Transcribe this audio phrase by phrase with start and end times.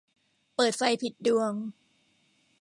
[0.55, 1.53] เปิดไฟผิดดวง